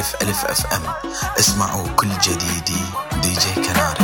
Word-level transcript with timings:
ألف 0.00 0.16
ألف 0.22 0.44
أف 0.44 0.66
أم. 0.74 0.82
اسمعوا 1.38 1.88
كل 1.96 2.08
جديدي 2.18 2.82
دي 3.22 3.32
جي 3.34 3.54
كناري. 3.54 3.99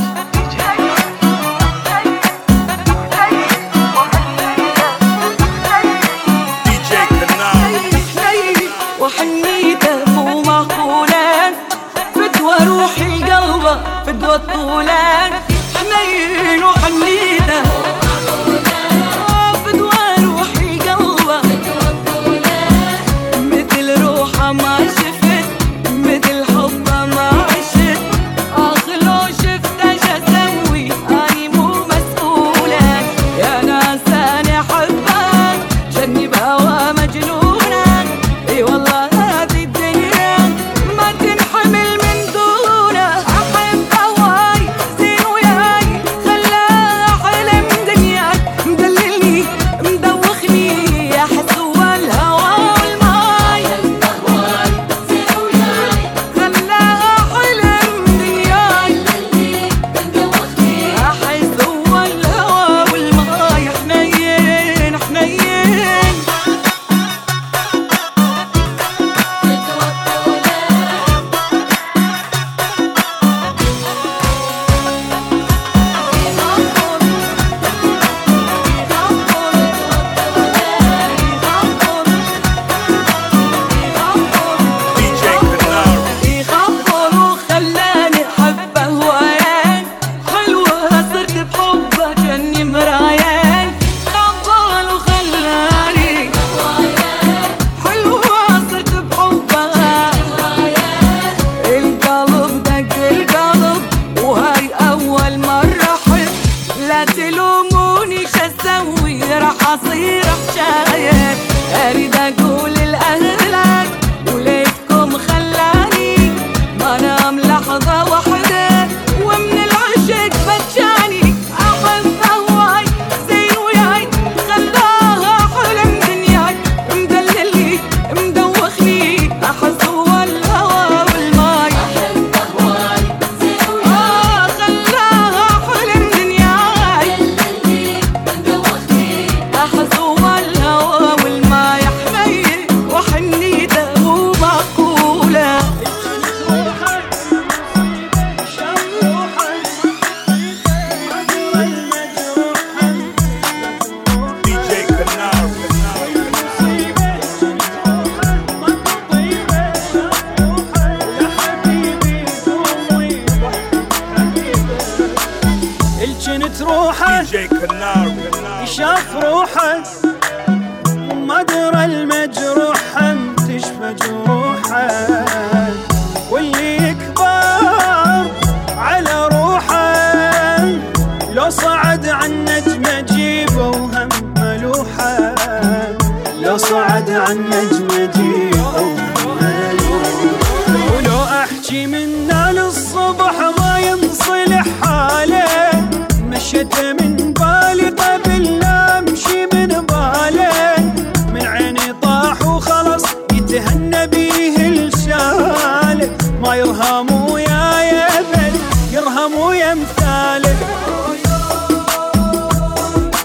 ثالث 209.96 210.62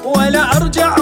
ولا 0.05 0.57
أرجع 0.57 0.95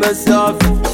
myself. 0.00 0.89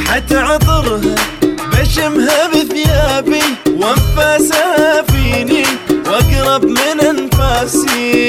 ريحة 0.00 0.24
عطرها 0.32 1.14
بشمها 1.72 2.48
بثيابي 2.48 3.42
وانفاسها 3.66 5.02
فيني 5.02 5.64
وأقرب 6.06 6.64
من 6.64 7.00
أنفاسي. 7.00 8.19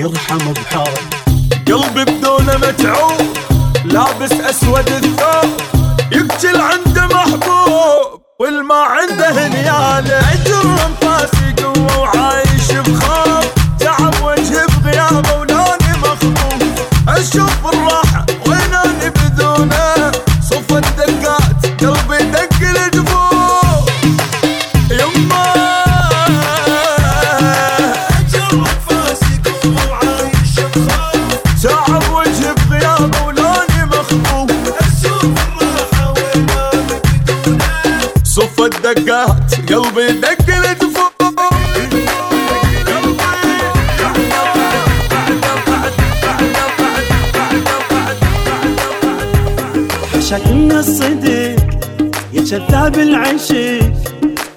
Georgia 0.00 0.39
يا 52.52 52.58
كذاب 52.58 52.98
العشق 52.98 53.92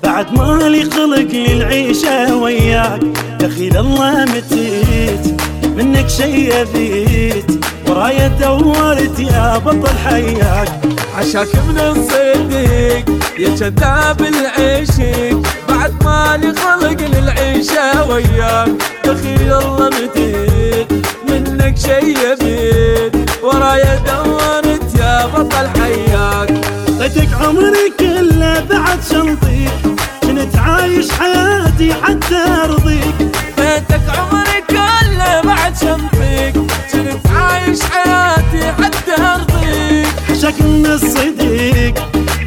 بعد 0.04 0.34
ما 0.34 0.70
لي 0.70 0.84
خلق 0.84 1.32
للعيشة 1.34 2.36
وياك 2.36 3.00
دخيل 3.40 3.78
الله 3.78 4.26
متيت 4.26 5.42
منك 5.78 6.10
شي 6.10 6.62
أبيت. 6.62 7.66
ورايا 7.88 8.28
دورت 8.28 9.20
يا 9.20 9.58
بطل 9.58 9.98
حياك. 10.06 10.70
عشاك 11.18 11.56
من 11.56 11.80
الصديق 11.80 13.06
يا 13.40 13.50
كذاب 13.60 14.22
العشق 14.22 15.42
بعد 15.70 16.04
ما 16.04 16.38
لي 16.42 16.54
خلق 16.54 17.02
للعيشة 17.02 18.10
وياك 18.10 18.70
دخيل 19.06 19.54
الله 19.54 19.90
متيت 19.90 20.92
منك 21.30 21.78
شي 21.78 22.10
يبيت 22.10 23.30
ورايا 23.44 23.96
دورت 23.96 25.00
يا 25.00 25.26
بطل 25.26 25.68
حياك. 25.82 26.73
قيتك 27.16 27.34
عمري 27.34 27.94
كله 28.00 28.60
بعد 28.70 29.00
شنطيك. 29.12 29.98
كنت 30.24 30.56
عايش 30.56 31.12
حياتي 31.12 31.94
حتى 31.94 32.36
أرضيك. 32.64 33.16
بيتك 33.58 34.02
عمري 34.18 34.62
كله 34.70 35.42
بعد 35.42 35.78
شنطيك. 35.78 36.56
كنت 36.94 37.28
عايش 37.36 37.80
حياتي 37.82 38.84
حتى 38.84 39.22
أرضيك. 39.22 40.08
حشاك 40.30 40.62
من 40.62 40.86
الصديق 40.86 41.96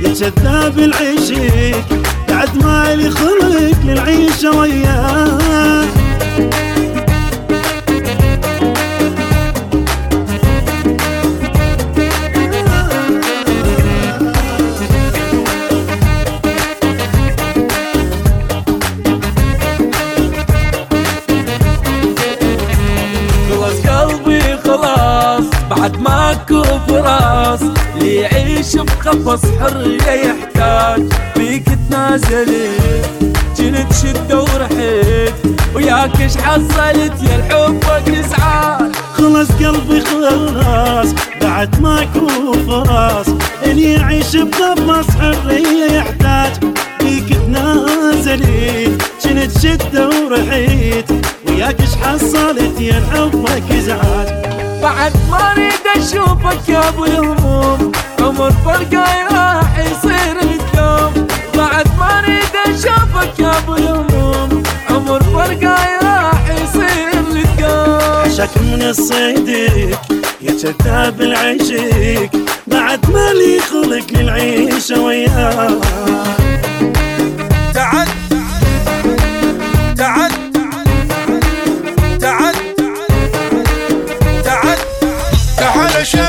يا 0.02 0.08
كذاب 0.14 0.78
العشق 0.78 1.84
بعد 2.28 2.64
ما 2.64 2.94
لي 2.94 3.10
خلق 3.10 3.78
للعيشة 3.84 4.50
وياك. 4.50 5.45
ماكو 26.36 26.62
فراس 26.88 27.60
اللي 27.96 28.14
يعيش 28.16 28.76
بقفص 28.76 29.40
حرية 29.60 30.10
يحتاج. 30.10 31.02
فيك 31.34 31.64
تنازلت 31.90 33.08
جنت 33.58 33.92
شدة 33.92 34.40
ورحت 34.40 35.34
وياك 35.74 36.20
إيش 36.20 36.36
حصلت 36.36 37.12
يا 37.22 37.36
الحب 37.36 37.80
وقت 37.86 38.40
خلص 39.14 39.48
قلبي 39.50 40.00
خلاص 40.00 41.08
بعد 41.42 41.80
ماكو 41.80 42.52
فراس 42.68 43.26
اللي 43.62 43.92
يعيش 43.94 44.36
بقفص 44.36 45.10
حرية 45.10 45.92
يحتاج. 45.92 46.52
فيك 47.00 47.36
تنازلت 47.46 49.02
كنت 49.24 49.58
شدة 49.62 50.08
ورحيت 50.08 51.06
وياك 51.48 51.80
إيش 51.80 51.94
حصلت 51.94 52.80
يا 52.80 53.02
حبك 53.12 53.72
ازعاج 53.72 54.46
بعد 54.86 55.12
ما 55.30 55.52
أريد 55.52 55.86
أشوفك 55.96 56.68
يا 56.68 56.88
أبو 56.88 57.04
الهموم 57.04 57.92
عمر 58.20 58.52
فرقاي 58.64 59.22
راح 59.32 59.78
يصير 59.78 60.40
الدوم 60.42 61.26
بعد 61.56 61.86
ما 61.98 62.18
أريد 62.18 62.54
أشوفك 62.66 63.38
يا 63.38 63.58
أبو 63.58 63.74
الهموم 63.74 64.62
عمر 64.90 65.22
فرقاي 65.22 65.98
راح 66.02 66.42
يصير 66.50 67.20
الدوم 67.20 68.24
حشاك 68.24 68.58
من 68.58 68.82
الصديق 68.82 69.98
يا 70.40 70.52
كذاب 70.62 71.20
العشق 71.20 72.30
بعد 72.66 73.10
ما 73.10 73.32
لي 73.32 73.60
خلق 73.60 74.06
للعيشة 74.12 75.00
وياك. 75.00 75.80
تعال. 77.74 78.25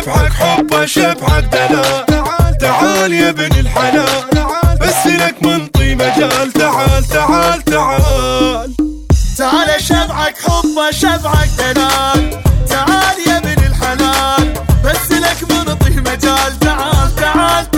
شبحك 0.08 0.34
حب 0.34 0.86
شبحك 0.86 1.44
دلال 1.44 2.58
تعال 2.58 3.14
يا 3.14 3.30
ابن 3.30 3.60
الحلال. 3.60 4.78
بس 4.82 5.08
لك 5.08 5.44
منطي 5.44 5.96
مجال 5.96 6.52
تعال 6.52 7.04
تعال 7.04 7.62
تعال. 7.64 8.76
تعال 9.38 9.82
شبعك 9.82 10.36
حب 10.48 10.92
شبعك 10.92 11.50
دلال 11.58 12.42
تعال 12.70 13.18
يا 13.28 13.38
ابن 13.38 13.64
الحلال. 13.64 14.54
بس 14.86 15.12
لك 15.12 15.52
منطي 15.52 15.90
مجال 15.90 16.60
تعال 16.60 17.16
تعال 17.16 17.72
تعال 17.72 17.77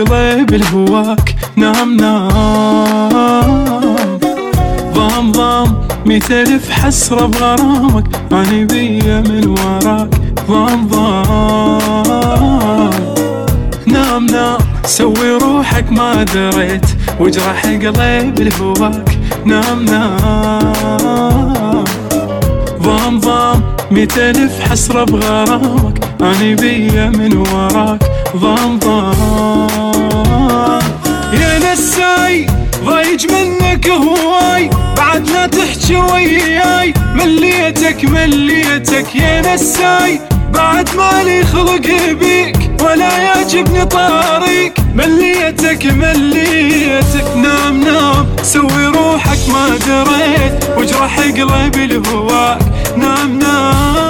قلب 0.00 0.54
الهواك. 0.54 1.36
نام 1.56 1.96
نام 1.96 3.10
ضام 4.94 5.32
ضام 5.32 5.80
مثل 6.06 6.60
في 6.60 6.72
حسرة 6.72 7.26
بغرامك. 7.26 8.04
أنا 8.32 8.64
بيا 8.64 9.20
من 9.20 9.48
وراك. 9.48 10.10
ضام 10.48 10.88
ضام 10.88 11.90
نام 13.86 14.26
نام 14.26 14.58
سوي 14.84 15.38
روحك 15.42 15.92
ما 15.92 16.22
دريت. 16.22 16.86
واجرح 17.20 17.66
قلبي 17.66 18.44
لهواك 18.44 19.18
نام 19.44 19.84
نام 19.84 20.72
ضام 22.82 23.20
ضام 23.20 23.62
ميت 23.90 24.18
ألف 24.18 24.60
حسرة 24.70 25.04
بغرامك. 25.04 26.04
أنا 26.20 26.54
بيا 26.54 27.08
من 27.08 27.36
وراك. 27.36 28.02
ضام 28.36 28.78
يا 31.32 31.58
نساي 31.58 32.46
ضايج 32.84 33.32
منك 33.32 33.88
هواي. 33.88 34.70
بعد 34.96 35.28
لا 35.28 35.46
تحكي 35.46 35.96
وياي. 35.96 36.94
مليتك 37.14 38.04
مليتك 38.04 39.14
يا 39.14 39.54
نساي. 39.54 40.20
بعد 40.54 40.88
مالي 40.96 41.44
خلق 41.44 41.86
بيك 42.20 42.70
ولا 42.82 43.18
يعجبني 43.18 43.84
طاريك 43.84 44.72
مليتك 44.94 45.86
مليتك 45.86 47.36
نام 47.36 47.80
نام. 47.80 48.26
سوي 48.42 48.86
روحك 48.86 49.38
ما 49.48 49.68
دريت. 49.68 50.64
واجرح 50.76 51.20
قلبي 51.20 51.86
لهواك. 51.86 52.58
نام 52.96 53.38
نام. 53.38 54.09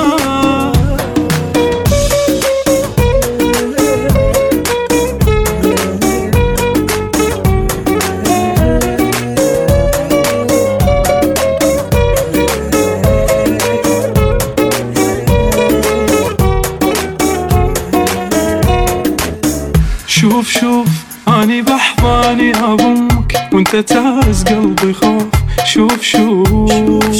وانت 23.75 23.93
تارس 23.93 24.43
قلبي 24.45 24.93
خوف 24.93 25.27
شوف 25.65 26.03
شوف 26.03 27.13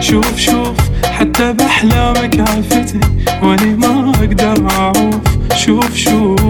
شوف 0.00 0.36
شوف 0.36 0.76
حتى 1.04 1.52
باحلامك 1.52 2.40
عافتني 2.40 3.00
واني 3.42 3.76
ما 3.76 4.12
أقدر 4.18 4.70
اعوف 4.70 5.14
شوف 5.56 5.96
شوف 5.96 6.40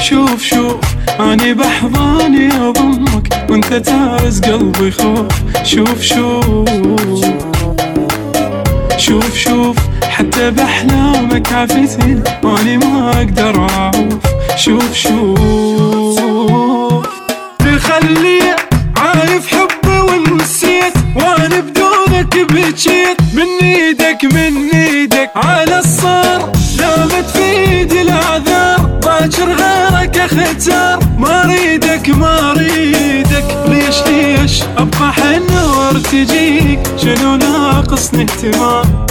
شوف 0.00 0.42
شوف 0.42 0.80
اني 1.20 1.54
بحضاني 1.54 2.48
اضمك 2.48 3.46
وانت 3.50 3.74
تارس 3.74 4.40
قلبي 4.40 4.90
خوف 4.90 5.26
شوف 5.64 6.02
شوف 6.02 6.68
شوف 8.96 9.36
شوف 9.36 9.76
حتى 10.02 10.50
باحلامك 10.50 11.52
عافتني 11.52 12.22
واني 12.44 12.78
ما 12.78 13.10
أقدر 13.10 13.66
اعوف 13.70 14.38
شوف 14.56 14.94
شوف 14.94 15.67
شنو 37.08 37.36
ناقصني 37.36 38.22
اهتمام؟ 38.22 39.06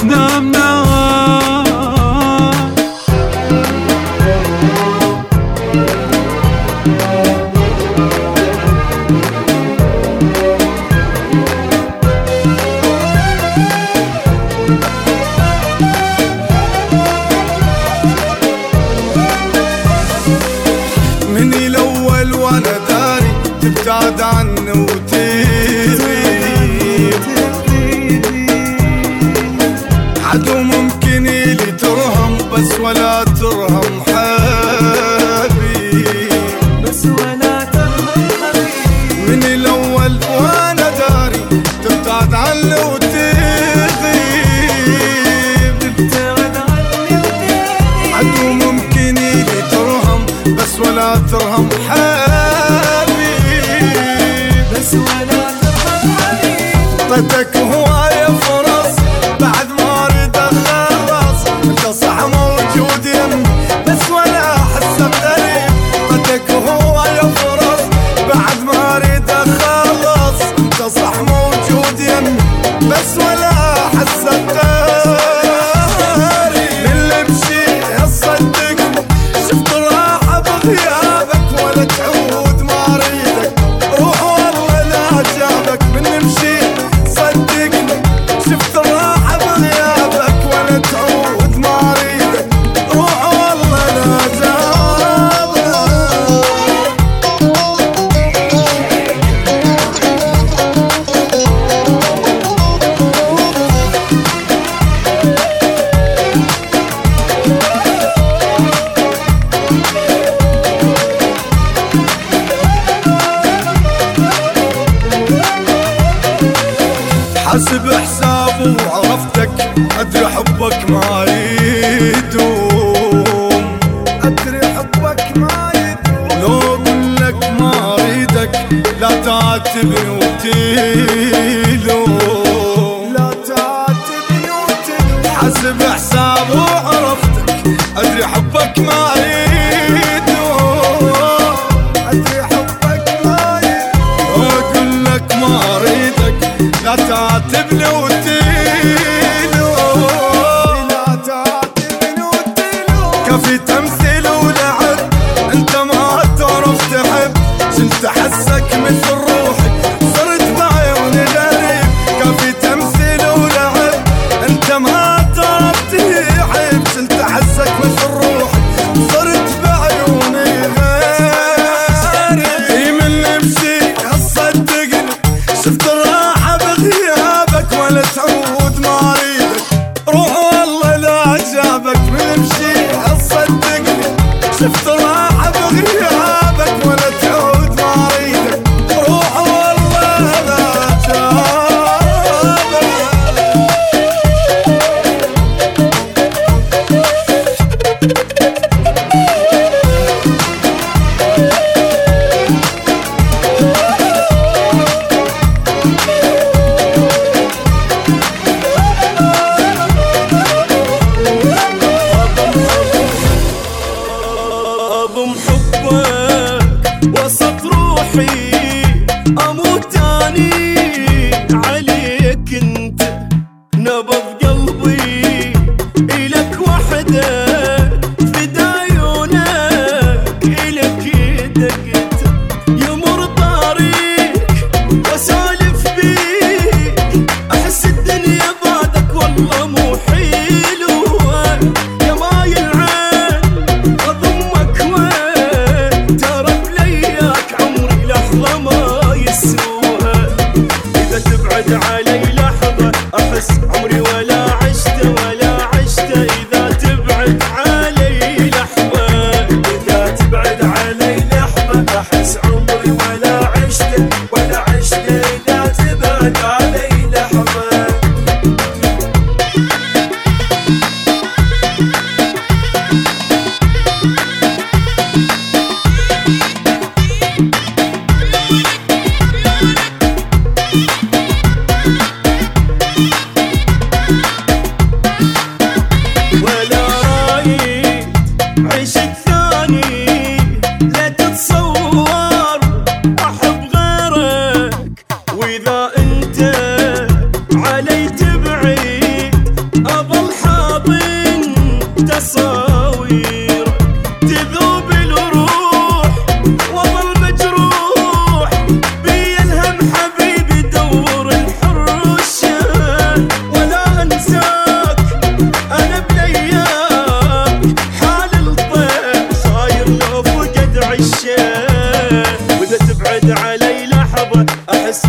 علي 323.48 323.86
لحظة 323.86 324.46
أحس 324.70 325.02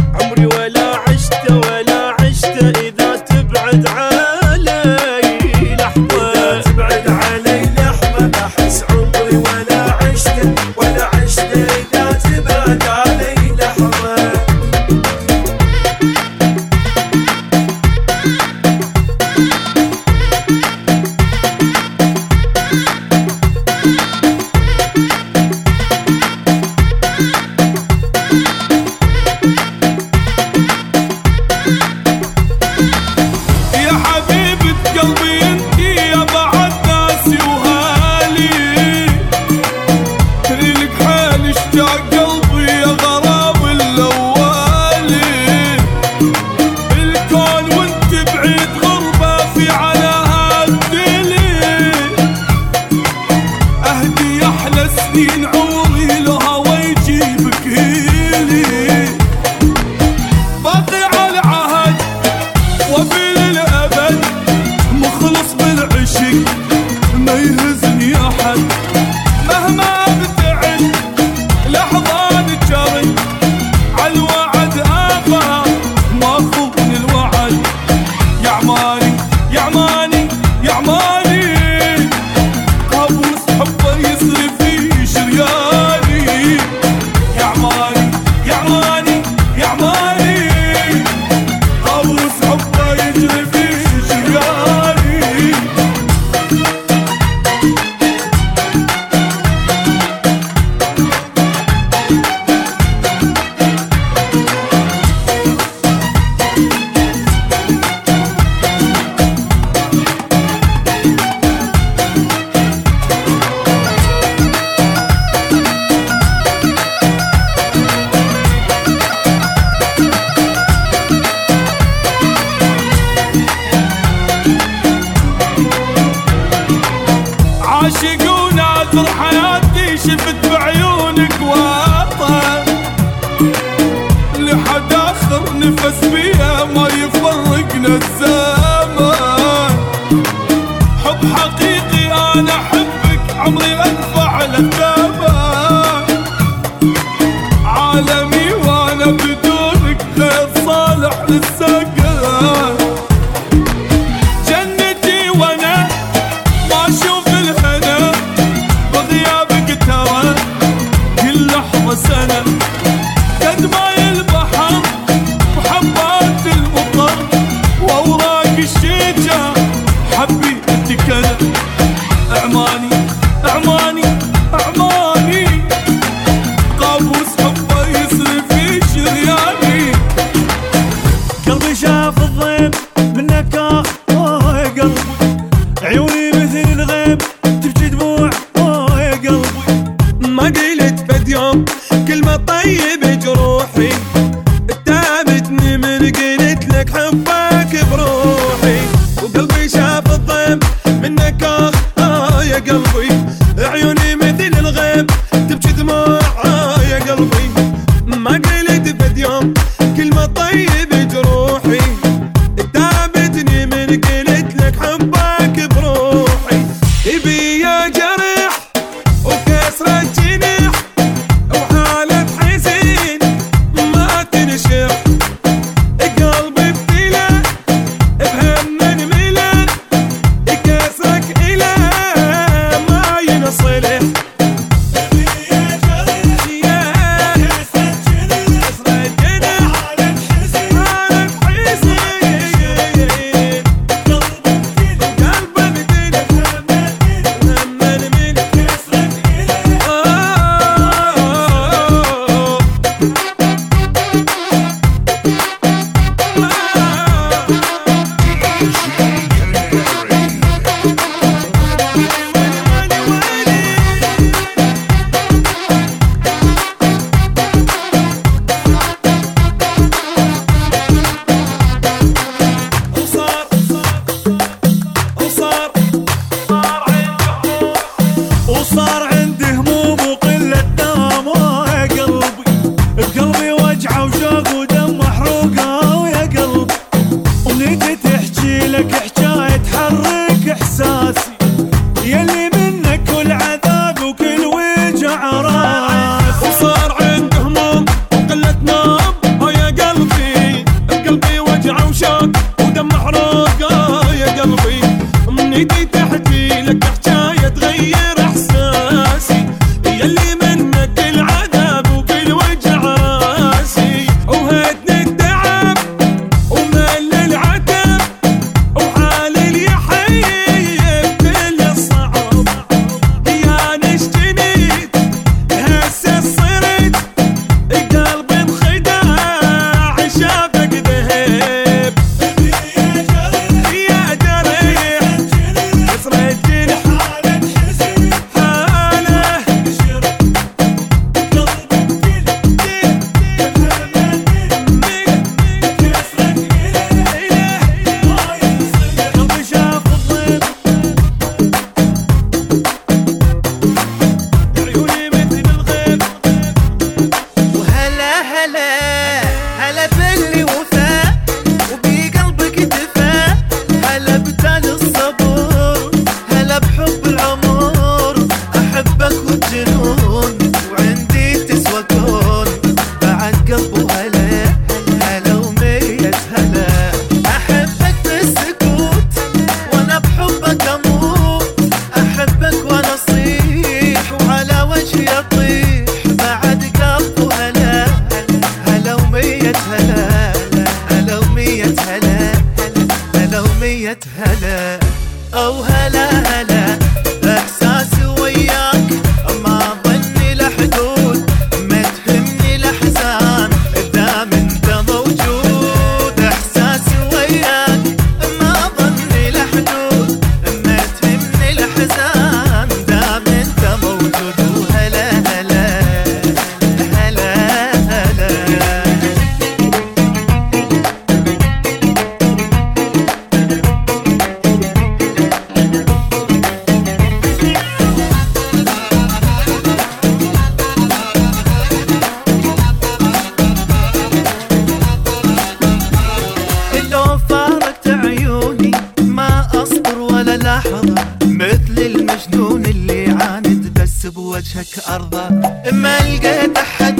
بوجهك 444.08 444.88
ارضى 444.88 445.28
ما 445.72 445.98
لقيت 445.98 446.58
أحد 446.58 446.97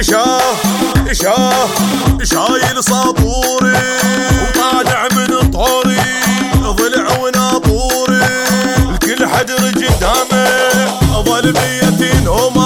إشاه 0.00 0.40
إشاه 1.10 1.66
شايل 2.24 2.84
صابوري 2.84 3.78
وطالع 4.42 5.08
من 5.16 5.50
طوري 5.50 6.00
ضلع 6.62 7.18
ونابوري 7.18 8.26
الكل 8.92 9.26
حدر 9.26 9.54
رجل 9.54 9.88
أظل 11.16 11.52
بيتي 11.52 12.20
نومة. 12.24 12.59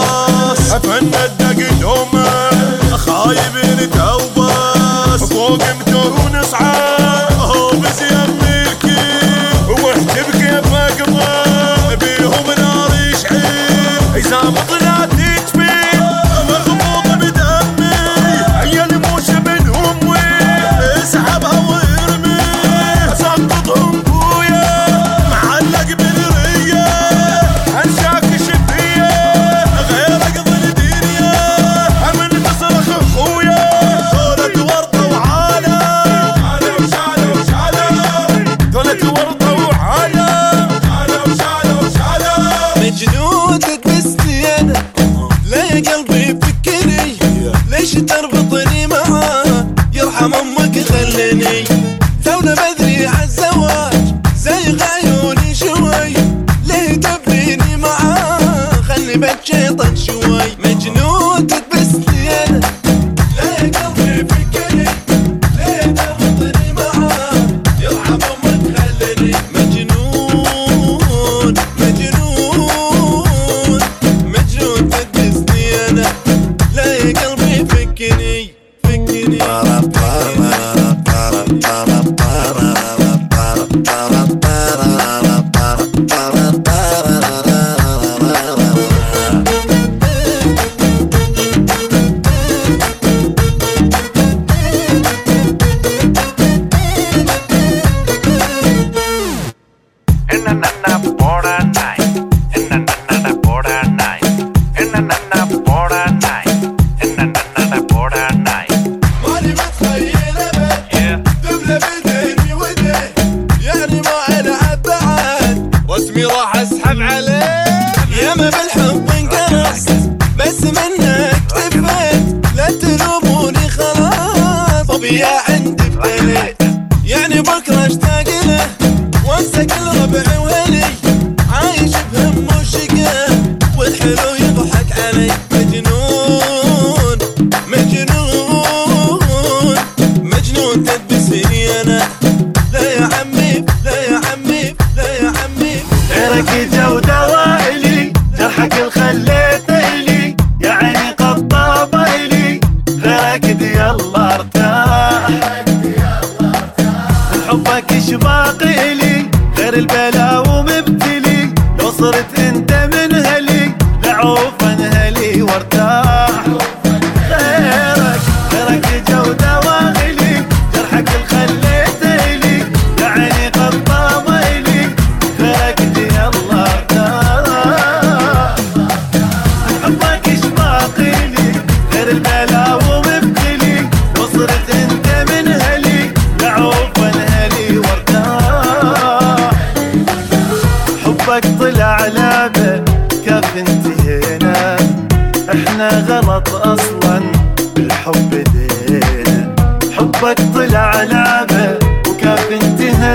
ضلع 200.53 201.03
لعبه 201.03 201.79
وكاف 202.09 202.49
انتهينا. 202.53 203.15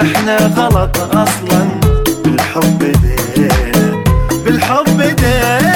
إحنا 0.00 0.36
غلط 0.56 0.96
أصلا. 0.98 1.68
بالحب 2.24 2.78
دينا 2.78 4.02
بالحب 4.44 5.00
دينا 5.00 5.67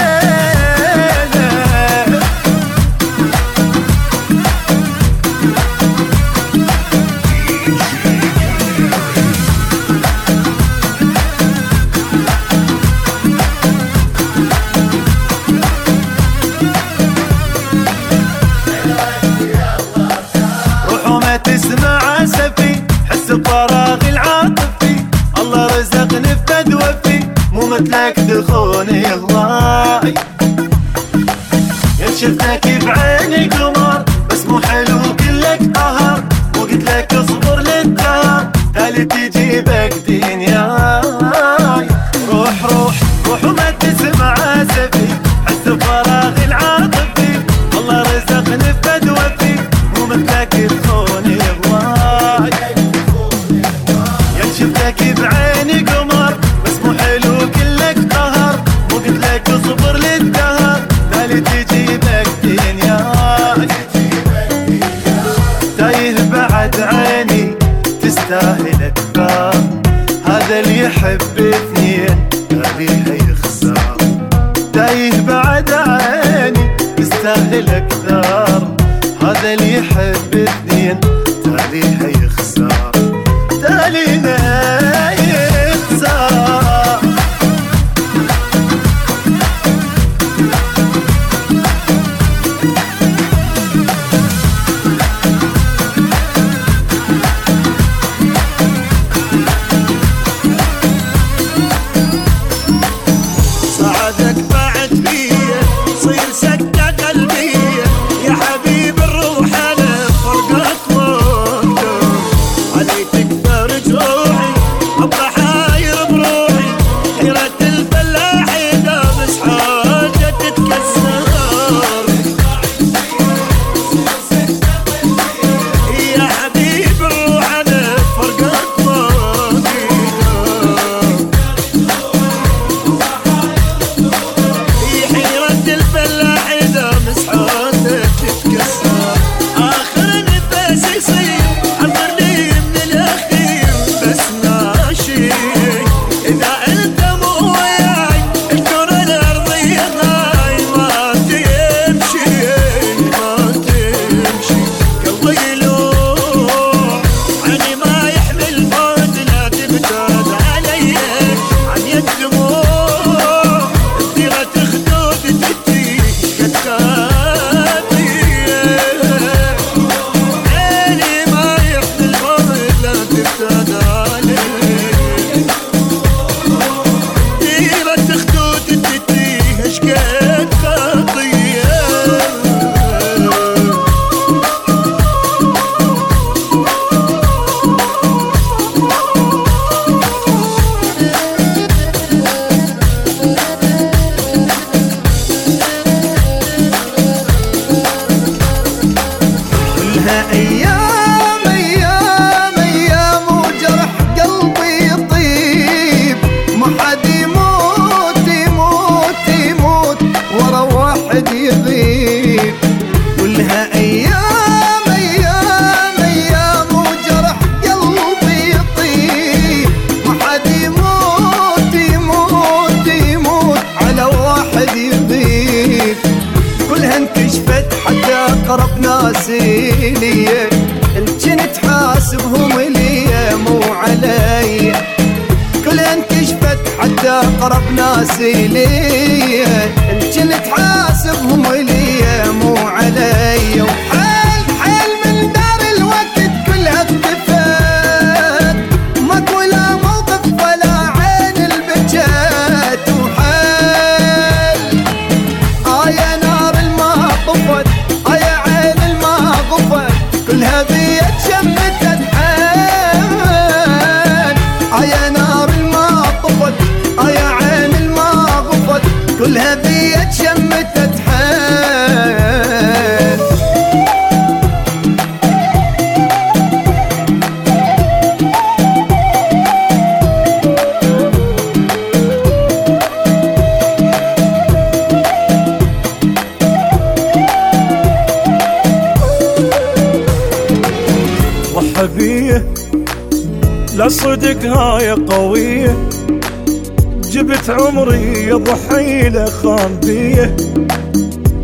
ابو 298.42 298.54
حيله 298.70 299.24
خامدية. 299.24 300.36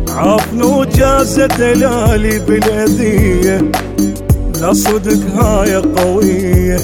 عفن 0.09 0.61
وجاسة 0.63 1.45
دلالي 1.45 2.39
بالاذيه 2.39 3.71
لا 4.61 4.73
صدق 4.73 5.21
هاي 5.35 5.75
قوية. 5.75 6.77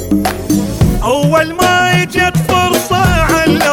أول 1.04 1.54
ما 1.54 2.02
اجت 2.02 2.38
فرصة 2.48 3.04
على 3.24 3.70